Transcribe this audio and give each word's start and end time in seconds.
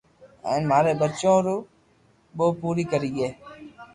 ھين 0.47 0.61
ماري 0.71 0.93
ٻچو 0.99 1.35
ري 1.45 1.55
بو 2.37 2.45
پوري 2.59 2.83
ڪروي 2.91 3.27